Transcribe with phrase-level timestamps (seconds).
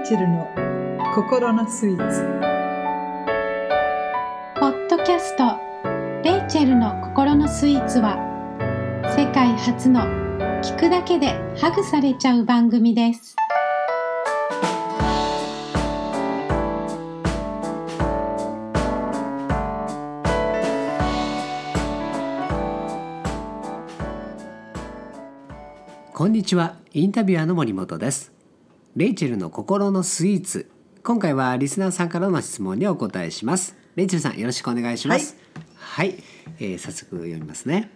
[0.00, 0.48] レイチェルの
[1.14, 2.22] 心のスイーツ。
[4.58, 5.58] ポッドキャスト
[6.24, 8.16] 「レイチェルの心のスイーツは」
[9.14, 10.00] 世界初の
[10.62, 13.36] 聞くだけでハグされちゃう番組です。
[26.14, 26.76] こんにちは。
[26.92, 28.39] インタビュアーの森本です
[28.96, 30.68] レイチェルの心のスイーツ。
[31.04, 33.76] 今回はリスナーさんからの質問にお答えします。
[33.94, 35.36] レイチェルさんよろしくお願いします。
[35.76, 36.16] はい、
[36.58, 37.88] えー早速読みますね、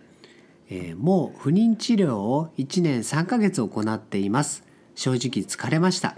[0.71, 4.63] えーもう不妊治療を1年3ヶ月行っています。
[4.95, 6.17] 正直疲れました。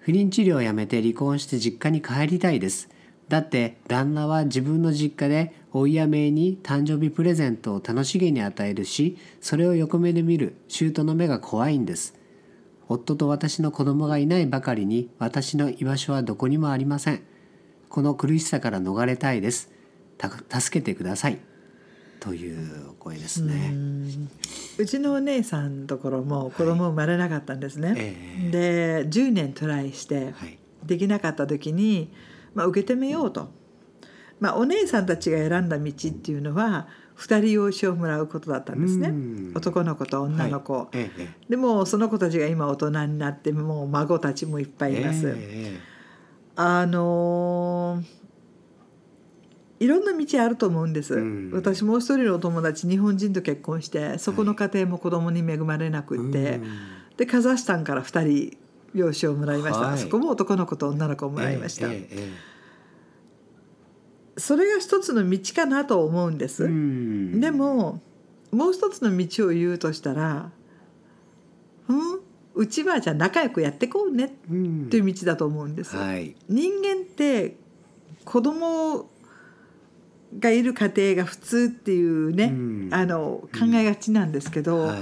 [0.00, 2.88] 不妊治療をやめて離婚して実家に帰りたいです。
[3.28, 12.14] だって旦那は自分の実家でおいやめに誕生日プレゼントを楽しげに与えるしそれを横目で見る姑の目が怖いんです
[12.88, 17.22] 夫と私の子供がいないばかりに私の居場所はどこにもありません。
[17.88, 19.70] この苦しさから逃れたいです。
[20.18, 21.38] た助けてください。
[22.20, 23.74] というお声ですね。
[24.78, 28.50] うちのお姉さんのところも子供生まれなかったんですね、え
[29.02, 30.58] で10年トライしてはい。
[30.84, 32.12] できなかった時に、
[32.54, 33.50] まあ、受けてみようと、
[34.42, 39.10] まあ、お姉さんたちが選んだ道っていうのは2人養子をもらうことだったんですね。
[39.10, 39.52] うん。
[39.54, 41.10] 男の子と女の子、はい。
[41.48, 45.78] でもその子たちが今大人になってもう孫たちもいっぱえいいます、え
[46.56, 48.22] あのー
[49.78, 51.50] いろんな道あると思うんです、うん。
[51.52, 56.66] 私もう一人のお友達日本人と結婚してそこの家庭も子供に恵まれなくえって、うん。
[57.16, 58.58] でカザフスタンから2人
[58.92, 59.98] 養子をもらいました、はい。
[59.98, 62.51] そこも男の子と女の子をもらいました、えええ
[64.36, 68.00] それが一つの道かなと思うんです、でも
[68.50, 70.50] もう一つの道を言うとしたら
[71.88, 72.20] 「うん
[72.54, 74.84] うちはじゃあ仲良くやってこうね」うん。
[74.86, 76.36] っていう道だと思うんです、はい。
[76.48, 77.56] 人間って
[78.24, 79.08] 子供
[80.38, 82.88] がいる家庭が普通っていうね、うん。
[82.92, 84.98] あの考えがちなんですけど、は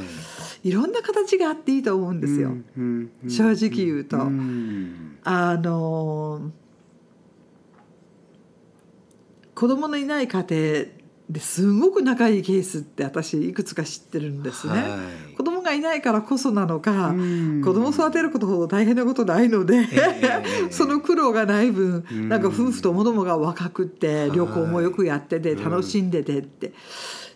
[0.62, 0.68] い。
[0.68, 2.50] い、ろんな形があっていいと思うんですよ。
[2.76, 4.18] うんうん正直言うと。
[4.18, 5.18] ん。
[5.24, 6.52] あの
[9.60, 10.46] 子供のいない家庭
[11.28, 14.72] ですごく仲いいケースって私いくつか知ってるんですね。
[14.72, 14.78] は
[15.32, 15.34] い。
[15.36, 17.62] 子供がいないからこそなのか、うん。
[17.62, 22.28] 子供を育てることほど大変なことないので、ええ その苦労がない分、うん。
[22.30, 24.30] なんか夫婦ともどもが若くってはい。
[24.30, 26.72] 旅行もよくやってて楽しんでてって、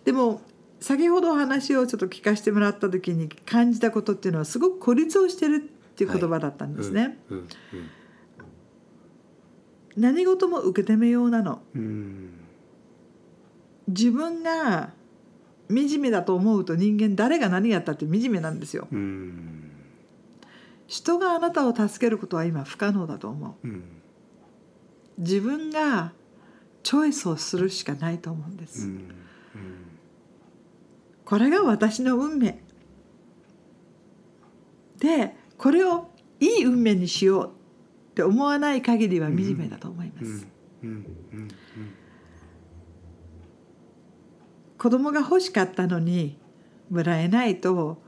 [0.06, 0.40] でも
[0.80, 7.18] 先ほどお話をちょっと聞かせてもらった時に感じたことっていうのはすごく孤立をしてるっていう言葉だったんですね。
[7.28, 7.36] うん。
[7.36, 7.46] うん
[9.96, 11.62] 何事も受け止めようなの。
[11.74, 12.30] うん。
[13.88, 14.92] 自分が
[15.68, 18.88] 惨めだと思うと人間誰が何やったって惨めなんですよ。
[18.90, 19.70] うん。
[20.86, 23.66] 人があなたを助けることは今不可能だと思う。
[23.66, 23.84] うん。
[25.18, 26.12] 自分が
[26.82, 29.08] チョイスをするしかないと思うんです、うん。
[31.24, 32.62] これが私の運命。
[34.98, 36.10] でこれを
[36.40, 37.50] いい運命にしよう
[38.14, 40.46] って思わない限りは惨めだと思います、
[44.78, 46.38] 子供が欲しかったのに
[46.88, 48.00] もらえないと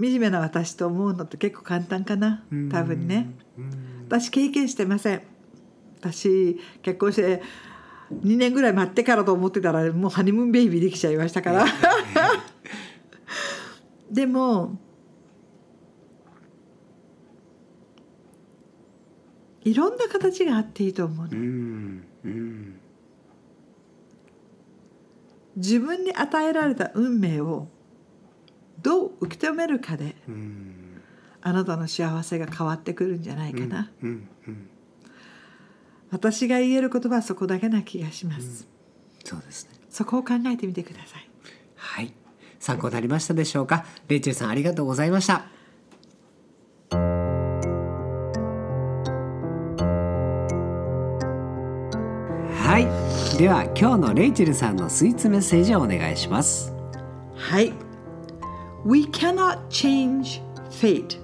[0.00, 2.44] 惨めな私と思うのって結構簡単かな。
[2.52, 3.30] うん多分ね。
[3.58, 3.70] うん
[4.06, 5.22] 私経験してません。
[6.00, 7.42] 私結婚して
[8.24, 11.66] 2年ぐらい待ってからと思ってたらもうハニムーンベイビーできちゃいましたから。
[14.08, 14.78] でも
[19.68, 21.32] いろんな形があっていいと思うの。
[21.32, 22.80] うんうん
[25.56, 27.66] 自分に与えられた運命を
[28.80, 31.02] どう受け止めるかでうん
[31.40, 34.68] あなたの幸せが変わってくるんじゃないかな、うんうん
[36.10, 38.66] 私が言える言葉はそこだけな気がします、
[39.24, 39.72] そうですね。
[39.90, 41.28] そこを考えてみてください。
[41.74, 42.14] はい。
[42.58, 43.84] 参考になりましたでしょうか？
[44.08, 45.44] レイチェルさんありがとうございました
[53.38, 56.72] では今日のレイチェルさんのスイーツメッセージをお願いします
[57.36, 57.72] はい
[58.84, 61.20] We cannot change fate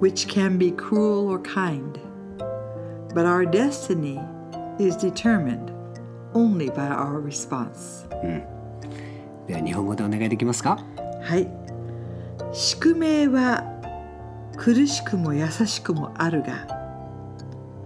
[0.00, 2.00] which can be cruel or kind
[3.14, 4.18] but our destiny
[4.80, 5.72] is determined
[6.34, 8.08] only by our response
[9.46, 10.84] では日本語でお願いできますか
[11.22, 11.48] はい
[12.52, 13.62] 宿命は
[14.56, 16.66] 苦しくも優しくもあるが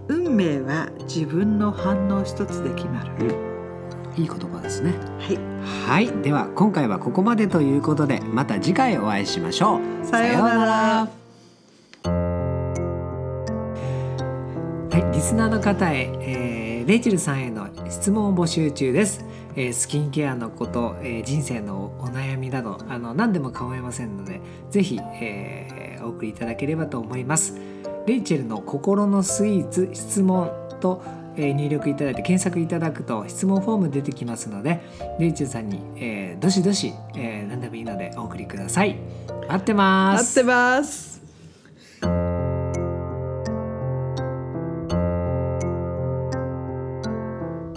[0.08, 3.55] 運命は自分の反応一つで決まる、
[4.16, 4.94] いい言葉ですね。
[5.18, 5.38] はい。
[5.86, 6.22] はい。
[6.22, 10.06] では今回はここまでということでまた次回お会いしましょう。
[10.06, 10.48] さようなら。
[10.48, 11.26] さようなら。
[15.26, 19.24] スナーの方へ、えーレイチェルさんへの質問を募集中です。
[19.56, 24.40] えースキンケアのこと、えー人生のお悩みなどあの何でも構いませんので
[24.70, 27.58] ぜひ、えーお送りいただければと思います。
[28.06, 34.80] レイチェルの心のスイーツ質問と、えー入力いただいて検索いただくと質問フォーム出てきますので
[35.18, 38.96] レイチェルさんに、えーどしどし、えー何でもいいのでお送りください。
[39.48, 40.22] 待ってます。
[40.22, 41.22] 待ってます。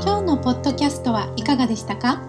[0.01, 2.21] 今日のポッドキャストはいかがでしたか？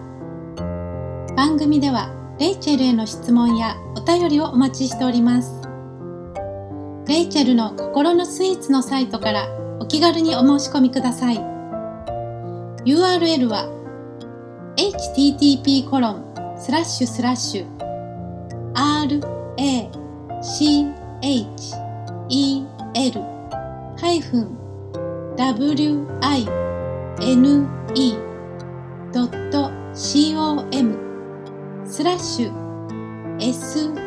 [1.35, 5.61] 番組ではレイチェルへの質問やお便りをお待ちしております
[7.07, 9.47] レイチェルの心のスイーツのサイトから
[9.81, 11.37] お気軽にお申し込みください。
[12.85, 13.67] URL は
[14.77, 16.23] http コロン
[16.55, 17.65] スラッシュスラッシュ
[18.75, 19.19] r
[19.57, 19.89] a
[20.43, 20.85] c
[21.23, 21.73] h
[22.29, 22.63] e
[22.93, 23.21] l
[23.97, 24.55] ハイフン
[25.35, 26.45] w i
[27.19, 28.21] ne.com
[31.87, 32.51] スラッシュ
[33.39, 34.01] sweets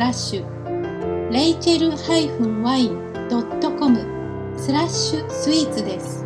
[0.00, 1.30] ラッシュ。
[1.30, 3.18] レイチェル -wine.com
[4.56, 6.24] スラッシュスイーツです。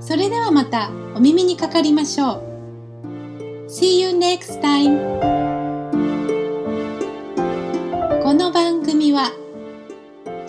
[0.00, 2.42] それではまたお耳にかかりましょう。
[3.68, 4.98] See you next time!
[8.24, 9.30] この番組は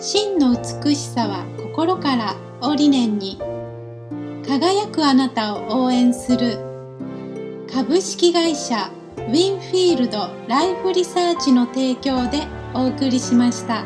[0.00, 3.38] 真の美しさは心からを理念に
[4.44, 6.58] 輝くあなたを応援する
[7.72, 8.90] 株式会社
[9.30, 13.84] ウィンフィールドライフリサーチの提供でお送りしました。